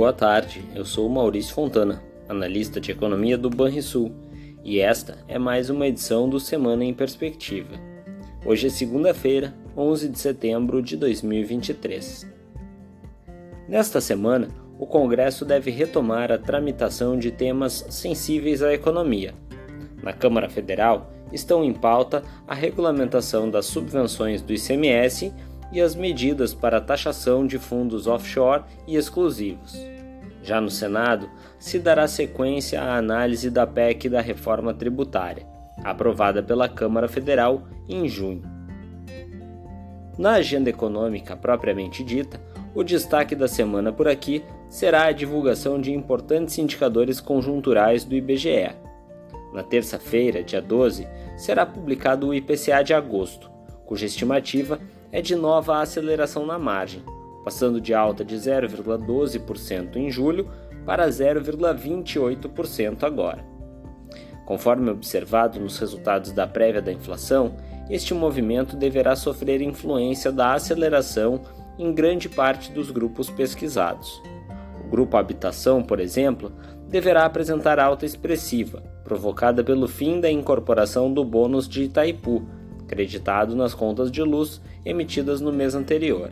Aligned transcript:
Boa 0.00 0.14
tarde, 0.14 0.64
eu 0.74 0.82
sou 0.82 1.06
Maurício 1.10 1.54
Fontana, 1.54 2.02
analista 2.26 2.80
de 2.80 2.90
economia 2.90 3.36
do 3.36 3.50
Banrisul, 3.50 4.10
e 4.64 4.80
esta 4.80 5.18
é 5.28 5.38
mais 5.38 5.68
uma 5.68 5.86
edição 5.86 6.26
do 6.26 6.40
Semana 6.40 6.82
em 6.86 6.94
Perspectiva. 6.94 7.74
Hoje 8.42 8.68
é 8.68 8.70
segunda-feira, 8.70 9.52
11 9.76 10.08
de 10.08 10.18
setembro 10.18 10.80
de 10.80 10.96
2023. 10.96 12.26
Nesta 13.68 14.00
semana, 14.00 14.48
o 14.78 14.86
Congresso 14.86 15.44
deve 15.44 15.70
retomar 15.70 16.32
a 16.32 16.38
tramitação 16.38 17.18
de 17.18 17.30
temas 17.30 17.84
sensíveis 17.90 18.62
à 18.62 18.72
economia. 18.72 19.34
Na 20.02 20.14
Câmara 20.14 20.48
Federal, 20.48 21.12
estão 21.30 21.62
em 21.62 21.74
pauta 21.74 22.22
a 22.48 22.54
regulamentação 22.54 23.50
das 23.50 23.66
subvenções 23.66 24.40
do 24.40 24.54
ICMS 24.54 25.30
e 25.72 25.80
as 25.80 25.94
medidas 25.94 26.54
para 26.54 26.78
a 26.78 26.80
taxação 26.80 27.46
de 27.46 27.58
fundos 27.58 28.06
offshore 28.06 28.64
e 28.86 28.96
exclusivos. 28.96 29.90
Já 30.42 30.60
no 30.60 30.70
Senado, 30.70 31.28
se 31.58 31.78
dará 31.78 32.08
sequência 32.08 32.80
à 32.80 32.96
análise 32.96 33.50
da 33.50 33.66
PEC 33.66 34.08
da 34.08 34.20
reforma 34.20 34.72
tributária, 34.72 35.46
aprovada 35.84 36.42
pela 36.42 36.68
Câmara 36.68 37.08
Federal 37.08 37.62
em 37.88 38.08
junho. 38.08 38.42
Na 40.18 40.32
agenda 40.32 40.70
econômica 40.70 41.36
propriamente 41.36 42.02
dita, 42.02 42.40
o 42.74 42.82
destaque 42.82 43.34
da 43.34 43.48
semana 43.48 43.92
por 43.92 44.06
aqui 44.06 44.44
será 44.68 45.04
a 45.04 45.12
divulgação 45.12 45.80
de 45.80 45.92
importantes 45.92 46.56
indicadores 46.58 47.20
conjunturais 47.20 48.04
do 48.04 48.14
IBGE. 48.14 48.70
Na 49.52 49.62
terça-feira, 49.62 50.42
dia 50.42 50.62
12, 50.62 51.08
será 51.36 51.66
publicado 51.66 52.28
o 52.28 52.34
IPCA 52.34 52.82
de 52.84 52.94
agosto, 52.94 53.50
cuja 53.84 54.06
estimativa 54.06 54.78
é 55.10 55.20
de 55.20 55.34
nova 55.34 55.80
aceleração 55.80 56.46
na 56.46 56.58
margem, 56.58 57.02
passando 57.44 57.80
de 57.80 57.94
alta 57.94 58.24
de 58.24 58.36
0,12% 58.36 59.96
em 59.96 60.10
julho 60.10 60.48
para 60.84 61.08
0,28% 61.08 63.02
agora. 63.02 63.44
Conforme 64.44 64.90
observado 64.90 65.60
nos 65.60 65.78
resultados 65.78 66.32
da 66.32 66.46
prévia 66.46 66.82
da 66.82 66.92
inflação, 66.92 67.54
este 67.88 68.12
movimento 68.12 68.76
deverá 68.76 69.14
sofrer 69.14 69.60
influência 69.60 70.32
da 70.32 70.54
aceleração 70.54 71.42
em 71.78 71.92
grande 71.92 72.28
parte 72.28 72.72
dos 72.72 72.90
grupos 72.90 73.30
pesquisados. 73.30 74.20
O 74.84 74.88
grupo 74.90 75.16
Habitação, 75.16 75.82
por 75.82 76.00
exemplo, 76.00 76.52
deverá 76.88 77.24
apresentar 77.24 77.78
alta 77.78 78.04
expressiva, 78.04 78.82
provocada 79.04 79.62
pelo 79.62 79.86
fim 79.86 80.20
da 80.20 80.30
incorporação 80.30 81.12
do 81.12 81.24
bônus 81.24 81.68
de 81.68 81.84
Itaipu, 81.84 82.42
creditado 82.88 83.54
nas 83.54 83.72
contas 83.72 84.10
de 84.10 84.22
luz 84.22 84.60
emitidas 84.84 85.40
no 85.40 85.52
mês 85.52 85.76
anterior. 85.76 86.30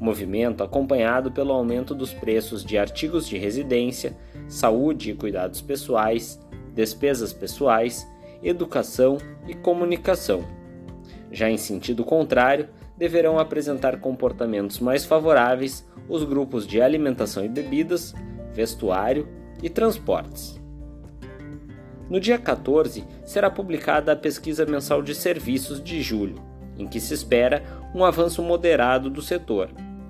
Movimento 0.00 0.62
acompanhado 0.62 1.32
pelo 1.32 1.52
aumento 1.52 1.94
dos 1.94 2.12
preços 2.12 2.64
de 2.64 2.78
artigos 2.78 3.28
de 3.28 3.36
residência, 3.36 4.16
saúde 4.46 5.10
e 5.10 5.14
cuidados 5.14 5.60
pessoais, 5.60 6.38
despesas 6.72 7.32
pessoais, 7.32 8.06
educação 8.42 9.18
e 9.46 9.54
comunicação. 9.54 10.44
Já 11.32 11.50
em 11.50 11.56
sentido 11.56 12.04
contrário, 12.04 12.68
deverão 12.96 13.38
apresentar 13.38 14.00
comportamentos 14.00 14.78
mais 14.78 15.04
favoráveis 15.04 15.86
os 16.08 16.24
grupos 16.24 16.66
de 16.66 16.80
alimentação 16.80 17.44
e 17.44 17.48
bebidas, 17.48 18.14
vestuário 18.52 19.28
e 19.62 19.68
transportes. 19.68 20.58
No 22.08 22.18
dia 22.18 22.38
14, 22.38 23.04
será 23.24 23.50
publicada 23.50 24.12
a 24.12 24.16
pesquisa 24.16 24.64
mensal 24.64 25.02
de 25.02 25.14
serviços 25.14 25.82
de 25.82 26.00
julho, 26.00 26.36
em 26.78 26.86
que 26.86 27.00
se 27.00 27.12
espera 27.12 27.62
um 27.94 28.04
avanço 28.04 28.42
moderado 28.42 29.10
do 29.10 29.20
setor, 29.20 29.68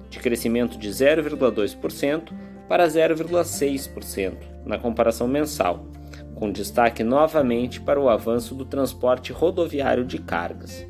de 0.09 0.19
crescimento 0.19 0.79
de 0.79 0.89
0,2% 0.89 2.33
para 2.69 2.87
0,6% 2.87 4.35
na 4.65 4.79
comparação 4.79 5.27
mensal, 5.27 5.87
com 6.35 6.51
destaque 6.51 7.03
novamente 7.03 7.81
para 7.81 8.01
o 8.01 8.09
avanço 8.09 8.55
do 8.55 8.65
transporte 8.65 9.33
rodoviário 9.33 10.05
de 10.05 10.19
cargas. 10.19 10.87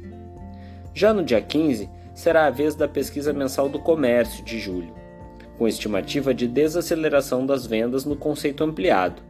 Já 0.93 1.15
no 1.15 1.23
dia 1.23 1.41
15, 1.41 1.89
será 2.15 2.47
a 2.47 2.51
vez 2.51 2.75
da 2.75 2.89
pesquisa 2.89 3.33
mensal 3.33 3.69
do 3.69 3.79
comércio 3.79 4.45
de 4.45 4.59
julho, 4.59 4.93
com 5.57 5.69
estimativa 5.69 6.35
de 6.35 6.49
desaceleração 6.49 7.47
das 7.47 7.67
vendas 7.67 8.05
no 8.05 8.17
conceito 8.17 8.65
ampliado, 8.65 9.23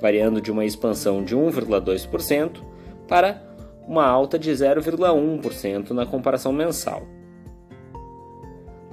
variando 0.00 0.40
de 0.40 0.50
uma 0.50 0.64
expansão 0.64 1.22
de 1.24 1.36
1,2% 1.36 2.62
para 3.06 3.40
uma 3.86 4.04
alta 4.04 4.38
de 4.38 4.50
0,1% 4.50 5.90
na 5.90 6.06
comparação 6.06 6.52
mensal. 6.52 7.06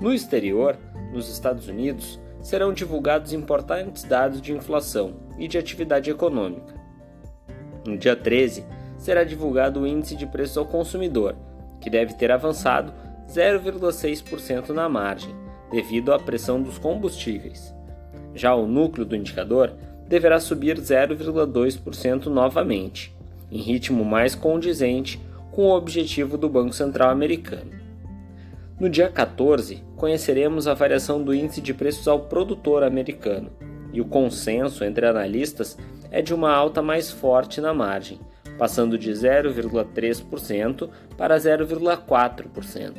No 0.02 0.12
exterior, 0.12 0.80
nos 1.14 1.30
Estados 1.30 1.68
Unidos, 1.68 2.20
serão 2.42 2.74
divulgados 2.74 3.34
importantes 3.34 4.04
dados 4.04 4.42
de 4.42 4.52
inflação 4.52 5.14
e 5.38 5.48
de 5.48 5.60
atividade 5.60 6.10
econômica. 6.10 6.74
No 7.86 7.96
dia 7.96 8.16
13, 8.16 8.66
será 8.98 9.24
divulgado 9.24 9.82
o 9.82 9.88
índice 9.88 10.16
de 10.16 10.26
preços 10.26 10.58
ao 10.58 10.66
consumidor, 10.66 11.36
que 11.80 11.88
deve 11.88 12.16
ter 12.16 12.32
avançado 12.32 12.92
0,6% 13.30 14.70
na 14.70 14.90
margem, 14.90 15.36
devido 15.72 16.12
à 16.12 16.18
pressão 16.18 16.60
dos 16.60 16.80
combustíveis. 16.80 17.72
Já 18.34 18.56
o 18.56 18.66
núcleo 18.66 19.06
do 19.06 19.16
indicador 19.16 19.72
deverá 20.08 20.40
subir 20.40 20.78
0,2% 20.78 22.26
novamente, 22.26 23.16
em 23.52 23.60
ritmo 23.60 24.04
mais 24.04 24.34
condizente 24.34 25.22
com 25.52 25.68
o 25.68 25.76
objetivo 25.76 26.40
do 26.40 26.50
Banco 26.50 26.74
Central 26.74 27.12
americano. 27.12 27.81
No 28.82 28.90
dia 28.90 29.08
14, 29.10 29.84
conheceremos 29.96 30.66
a 30.66 30.74
variação 30.74 31.22
do 31.22 31.36
índice 31.36 31.62
de 31.62 31.72
preços 31.72 32.08
ao 32.08 32.22
produtor 32.22 32.82
americano, 32.82 33.52
e 33.94 34.02
o 34.02 34.06
consenso 34.06 34.84
entre 34.84 35.06
analistas 35.06 35.78
é 36.10 36.20
de 36.20 36.34
uma 36.34 36.52
alta 36.52 36.82
mais 36.82 37.12
forte 37.12 37.62
na 37.62 37.76
margem, 37.76 38.20
passando 38.58 38.98
de 38.98 39.12
0,3% 39.12 40.90
para 41.16 41.38
0,4%. 41.38 42.94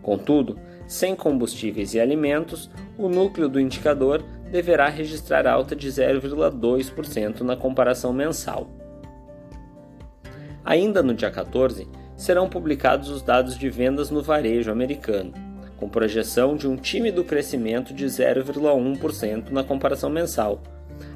Contudo, 0.00 0.58
sem 0.86 1.14
combustíveis 1.14 1.92
e 1.92 2.00
alimentos, 2.00 2.70
o 2.96 3.06
núcleo 3.06 3.50
do 3.50 3.60
indicador 3.60 4.24
deverá 4.50 4.88
registrar 4.88 5.46
alta 5.46 5.76
de 5.76 5.88
0,2% 5.88 7.42
na 7.42 7.54
comparação 7.54 8.14
mensal. 8.14 8.70
Ainda 10.64 11.02
no 11.02 11.12
dia 11.12 11.30
14, 11.30 11.86
serão 12.22 12.48
publicados 12.48 13.08
os 13.08 13.20
dados 13.20 13.58
de 13.58 13.68
vendas 13.68 14.08
no 14.08 14.22
varejo 14.22 14.70
americano, 14.70 15.32
com 15.76 15.88
projeção 15.88 16.54
de 16.54 16.68
um 16.68 16.76
tímido 16.76 17.24
crescimento 17.24 17.92
de 17.92 18.06
0,1% 18.06 19.50
na 19.50 19.64
comparação 19.64 20.08
mensal, 20.08 20.62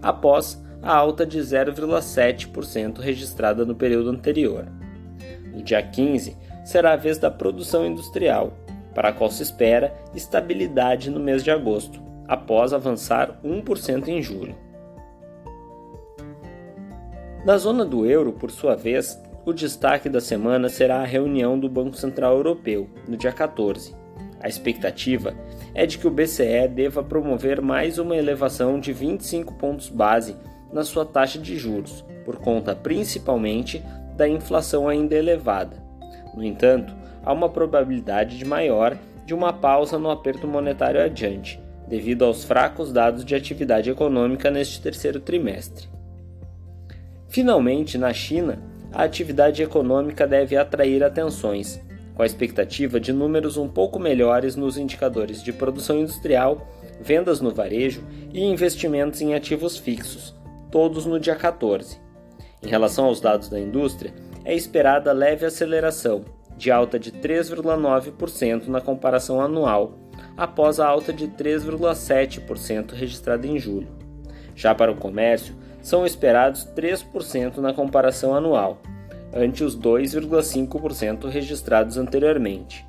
após 0.02 0.60
a 0.82 0.92
alta 0.92 1.24
de 1.24 1.38
0,7% 1.38 2.98
registrada 2.98 3.64
no 3.64 3.76
período 3.76 4.10
anterior. 4.10 4.66
No 5.54 5.62
dia 5.62 5.80
15, 5.80 6.36
será 6.64 6.94
a 6.94 6.96
vez 6.96 7.18
da 7.18 7.30
produção 7.30 7.86
industrial, 7.86 8.52
para 8.92 9.10
a 9.10 9.12
qual 9.12 9.30
se 9.30 9.44
espera 9.44 9.94
estabilidade 10.12 11.08
no 11.08 11.20
mês 11.20 11.44
de 11.44 11.52
agosto, 11.52 12.02
após 12.26 12.72
avançar 12.72 13.38
1% 13.44 14.08
em 14.08 14.20
julho. 14.20 14.56
Na 17.44 17.56
zona 17.58 17.84
do 17.84 18.04
euro, 18.04 18.32
por 18.32 18.50
sua 18.50 18.74
vez, 18.74 19.16
o 19.46 19.52
destaque 19.52 20.08
da 20.08 20.20
semana 20.20 20.68
será 20.68 20.96
a 20.96 21.06
reunião 21.06 21.56
do 21.56 21.68
Banco 21.68 21.96
Central 21.96 22.34
Europeu, 22.34 22.90
no 23.06 23.16
dia 23.16 23.30
14. 23.30 23.94
A 24.40 24.48
expectativa 24.48 25.34
é 25.72 25.86
de 25.86 25.98
que 25.98 26.06
o 26.08 26.10
BCE 26.10 26.66
deva 26.68 27.00
promover 27.00 27.62
mais 27.62 27.96
uma 27.96 28.16
elevação 28.16 28.80
de 28.80 28.92
25 28.92 29.54
pontos 29.54 29.88
base 29.88 30.36
na 30.72 30.84
sua 30.84 31.06
taxa 31.06 31.38
de 31.38 31.56
juros, 31.56 32.04
por 32.24 32.38
conta 32.38 32.74
principalmente 32.74 33.80
da 34.16 34.28
inflação 34.28 34.88
ainda 34.88 35.14
elevada. 35.14 35.80
No 36.34 36.42
entanto, 36.42 36.92
há 37.22 37.32
uma 37.32 37.48
probabilidade 37.48 38.36
de 38.36 38.44
maior 38.44 38.98
de 39.24 39.32
uma 39.32 39.52
pausa 39.52 39.96
no 39.96 40.10
aperto 40.10 40.48
monetário 40.48 41.00
adiante, 41.00 41.60
devido 41.86 42.24
aos 42.24 42.42
fracos 42.42 42.92
dados 42.92 43.24
de 43.24 43.36
atividade 43.36 43.90
econômica 43.90 44.50
neste 44.50 44.82
terceiro 44.82 45.20
trimestre. 45.20 45.86
Finalmente, 47.28 47.96
na 47.96 48.12
China, 48.12 48.58
a 48.92 49.02
atividade 49.02 49.62
econômica 49.62 50.26
deve 50.26 50.56
atrair 50.56 51.02
atenções, 51.02 51.80
com 52.14 52.22
a 52.22 52.26
expectativa 52.26 52.98
de 52.98 53.12
números 53.12 53.56
um 53.56 53.68
pouco 53.68 53.98
melhores 53.98 54.56
nos 54.56 54.78
indicadores 54.78 55.42
de 55.42 55.52
produção 55.52 55.98
industrial, 55.98 56.66
vendas 57.00 57.40
no 57.40 57.50
varejo 57.50 58.02
e 58.32 58.42
investimentos 58.42 59.20
em 59.20 59.34
ativos 59.34 59.76
fixos, 59.76 60.34
todos 60.70 61.04
no 61.04 61.20
dia 61.20 61.36
14. 61.36 61.98
Em 62.62 62.68
relação 62.68 63.04
aos 63.04 63.20
dados 63.20 63.48
da 63.48 63.60
indústria, 63.60 64.14
é 64.44 64.54
esperada 64.54 65.12
leve 65.12 65.44
aceleração, 65.44 66.24
de 66.56 66.70
alta 66.70 66.98
de 66.98 67.12
3,9% 67.12 68.66
na 68.68 68.80
comparação 68.80 69.40
anual, 69.40 69.98
após 70.36 70.80
a 70.80 70.86
alta 70.86 71.12
de 71.12 71.28
3,7% 71.28 72.92
registrada 72.92 73.46
em 73.46 73.58
julho. 73.58 73.88
Já 74.54 74.74
para 74.74 74.90
o 74.90 74.96
comércio, 74.96 75.54
são 75.86 76.04
esperados 76.04 76.66
3% 76.74 77.58
na 77.58 77.72
comparação 77.72 78.34
anual, 78.34 78.82
ante 79.32 79.62
os 79.62 79.78
2,5% 79.78 81.28
registrados 81.28 81.96
anteriormente. 81.96 82.84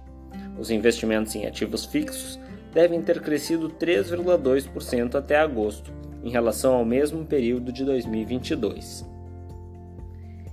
Os 0.58 0.72
investimentos 0.72 1.36
em 1.36 1.46
ativos 1.46 1.86
fixos 1.86 2.40
devem 2.74 3.00
ter 3.04 3.22
crescido 3.22 3.70
3,2% 3.70 5.14
até 5.14 5.38
agosto, 5.38 5.94
em 6.24 6.32
relação 6.32 6.74
ao 6.74 6.84
mesmo 6.84 7.24
período 7.24 7.72
de 7.72 7.86
2022. 7.86 9.08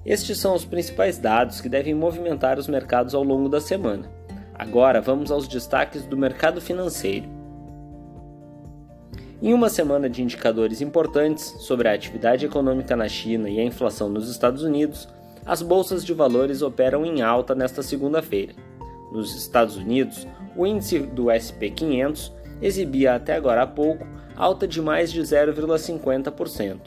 Estes 0.05 0.37
são 0.37 0.55
os 0.55 0.67
principais 0.67 1.17
dados 1.17 1.62
que 1.62 1.69
devem 1.70 1.94
movimentar 1.94 2.58
os 2.58 2.69
mercados 2.69 3.14
ao 3.14 3.23
longo 3.23 3.49
da 3.49 3.58
semana. 3.58 4.06
Agora 4.55 5.00
vamos 5.00 5.31
aos 5.31 5.49
destaques 5.49 6.05
do 6.05 6.19
mercado 6.19 6.61
financeiro. 6.61 7.26
Em 9.42 9.52
uma 9.52 9.69
semana 9.69 10.08
de 10.08 10.22
indicadores 10.22 10.81
importantes 10.81 11.54
sobre 11.58 11.88
a 11.88 11.92
atividade 11.92 12.46
econômica 12.46 12.96
na 12.96 13.08
China 13.08 13.50
e 13.50 13.60
a 13.60 13.64
inflação 13.64 14.08
nos 14.08 14.31
Estados 14.31 14.62
Unidos, 14.62 15.08
as 15.44 15.60
bolsas 15.60 16.04
de 16.04 16.14
valores 16.14 16.62
operam 16.62 17.04
em 17.04 17.20
alta 17.20 17.54
nesta 17.54 17.82
segunda-feira. 17.82 18.54
Nos 19.12 19.36
Estados 19.36 19.76
Unidos, 19.76 20.26
o 20.56 20.66
índice 20.66 21.00
do 21.00 21.26
SP 21.31 21.70
500 21.70 22.32
exibia 22.62 23.14
até 23.14 23.34
agora 23.34 23.62
há 23.62 23.66
pouco 23.66 24.06
alta 24.36 24.66
de 24.66 24.81
mais 24.81 25.12
de 25.12 25.20
0,50%, 25.20 26.78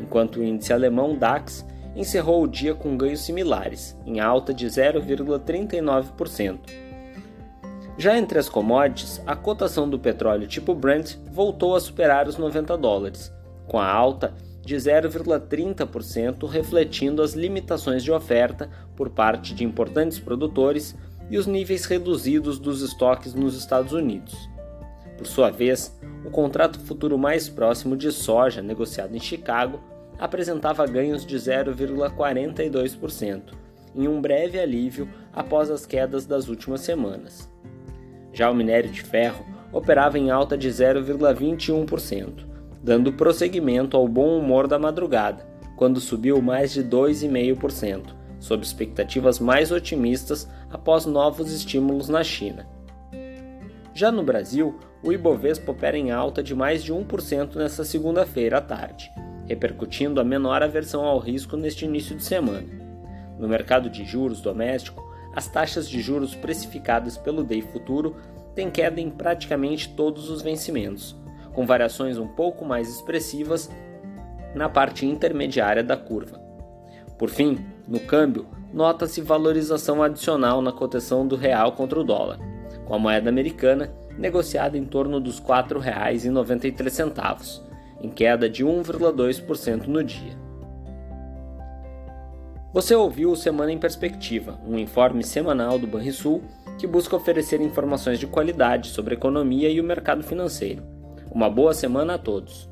enquanto 0.00 0.36
o 0.36 0.44
índice 0.44 0.72
alemão 0.72 1.16
DAX 1.16 1.66
encerrou 1.96 2.42
o 2.42 2.48
dia 2.48 2.74
com 2.74 2.96
ganhos 2.96 3.20
similares, 3.20 3.96
em 4.06 4.20
alta 4.20 4.54
de 4.54 4.66
0,39%. 4.66 6.85
Já 7.98 8.18
entre 8.18 8.38
as 8.38 8.48
commodities, 8.48 9.20
a 9.26 9.34
cotação 9.34 9.88
do 9.88 9.98
petróleo 9.98 10.46
tipo 10.46 10.74
Brent 10.74 11.16
voltou 11.32 11.74
a 11.74 11.80
superar 11.80 12.28
os 12.28 12.36
90 12.36 12.76
dólares, 12.76 13.32
com 13.66 13.78
a 13.78 13.90
alta 13.90 14.34
de 14.62 14.76
0,30%, 14.76 16.46
refletindo 16.46 17.22
as 17.22 17.32
limitações 17.32 18.04
de 18.04 18.12
oferta 18.12 18.68
por 18.94 19.08
parte 19.08 19.54
de 19.54 19.64
importantes 19.64 20.18
produtores 20.18 20.94
e 21.30 21.38
os 21.38 21.46
níveis 21.46 21.86
reduzidos 21.86 22.58
dos 22.58 22.82
estoques 22.82 23.32
nos 23.32 23.56
Estados 23.56 23.94
Unidos. 23.94 24.36
Por 25.16 25.26
sua 25.26 25.48
vez, 25.50 25.98
o 26.24 26.30
contrato 26.30 26.78
futuro 26.80 27.16
mais 27.16 27.48
próximo 27.48 27.96
de 27.96 28.12
soja, 28.12 28.60
negociado 28.60 29.16
em 29.16 29.20
Chicago, 29.20 29.80
apresentava 30.18 30.86
ganhos 30.86 31.24
de 31.24 31.36
0,42%, 31.36 33.54
em 33.94 34.06
um 34.06 34.20
breve 34.20 34.60
alívio 34.60 35.08
após 35.32 35.70
as 35.70 35.86
quedas 35.86 36.26
das 36.26 36.48
últimas 36.48 36.82
semanas. 36.82 37.55
Já 38.36 38.50
o 38.50 38.54
minério 38.54 38.90
de 38.90 39.00
ferro 39.00 39.46
operava 39.72 40.18
em 40.18 40.30
alta 40.30 40.58
de 40.58 40.68
0,21%, 40.68 42.44
dando 42.82 43.14
prosseguimento 43.14 43.96
ao 43.96 44.06
bom 44.06 44.38
humor 44.38 44.68
da 44.68 44.78
madrugada, 44.78 45.48
quando 45.74 46.00
subiu 46.00 46.42
mais 46.42 46.70
de 46.74 46.84
2,5%, 46.84 48.14
sob 48.38 48.62
expectativas 48.62 49.40
mais 49.40 49.72
otimistas 49.72 50.46
após 50.70 51.06
novos 51.06 51.50
estímulos 51.50 52.10
na 52.10 52.22
China. 52.22 52.68
Já 53.94 54.12
no 54.12 54.22
Brasil, 54.22 54.78
o 55.02 55.10
Ibovespa 55.10 55.72
opera 55.72 55.96
em 55.96 56.10
alta 56.10 56.42
de 56.42 56.54
mais 56.54 56.84
de 56.84 56.92
1% 56.92 57.54
nesta 57.54 57.84
segunda-feira 57.84 58.58
à 58.58 58.60
tarde, 58.60 59.10
repercutindo 59.46 60.20
a 60.20 60.24
menor 60.24 60.62
aversão 60.62 61.06
ao 61.06 61.18
risco 61.18 61.56
neste 61.56 61.86
início 61.86 62.14
de 62.14 62.22
semana. 62.22 62.68
No 63.38 63.48
mercado 63.48 63.88
de 63.88 64.04
juros 64.04 64.42
doméstico, 64.42 65.05
as 65.36 65.46
taxas 65.46 65.88
de 65.88 66.00
juros 66.00 66.34
precificadas 66.34 67.16
pelo 67.16 67.44
DEI 67.44 67.62
Futuro 67.62 68.16
têm 68.54 68.70
queda 68.70 69.00
em 69.00 69.10
praticamente 69.10 69.90
todos 69.90 70.30
os 70.30 70.42
vencimentos, 70.42 71.14
com 71.52 71.64
variações 71.64 72.18
um 72.18 72.26
pouco 72.26 72.64
mais 72.64 72.88
expressivas 72.88 73.70
na 74.54 74.68
parte 74.68 75.06
intermediária 75.06 75.84
da 75.84 75.96
curva. 75.96 76.40
Por 77.16 77.28
fim, 77.28 77.64
no 77.86 78.00
câmbio, 78.00 78.46
nota-se 78.72 79.20
valorização 79.20 80.02
adicional 80.02 80.60
na 80.60 80.72
cotação 80.72 81.24
do 81.24 81.36
real 81.36 81.72
contra 81.72 82.00
o 82.00 82.04
dólar 82.04 82.40
com 82.86 82.94
a 82.94 82.98
moeda 82.98 83.28
americana 83.28 83.92
negociada 84.16 84.78
em 84.78 84.84
torno 84.84 85.20
dos 85.20 85.38
R$ 85.38 85.44
4,93, 85.46 87.60
em 88.00 88.08
queda 88.08 88.48
de 88.48 88.64
1,2% 88.64 89.88
no 89.88 90.02
dia. 90.02 90.45
Você 92.76 92.94
ouviu 92.94 93.30
o 93.30 93.36
Semana 93.36 93.72
em 93.72 93.78
Perspectiva, 93.78 94.60
um 94.68 94.78
informe 94.78 95.24
semanal 95.24 95.78
do 95.78 95.86
Banrisul 95.86 96.42
que 96.78 96.86
busca 96.86 97.16
oferecer 97.16 97.58
informações 97.62 98.18
de 98.18 98.26
qualidade 98.26 98.90
sobre 98.90 99.14
a 99.14 99.16
economia 99.16 99.70
e 99.70 99.80
o 99.80 99.82
mercado 99.82 100.22
financeiro. 100.22 100.82
Uma 101.32 101.48
boa 101.48 101.72
semana 101.72 102.16
a 102.16 102.18
todos! 102.18 102.68